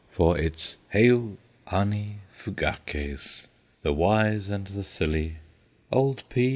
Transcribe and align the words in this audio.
For 0.09 0.35
it 0.35 0.57
's' 0.57 0.77
Heu 0.95 1.37
anni 1.71 2.21
fugaces 2.35 3.45
I 3.45 3.49
The 3.83 3.93
wise 3.93 4.49
and 4.49 4.65
the 4.65 4.81
silly, 4.83 5.35
Old 5.91 6.23
P. 6.27 6.49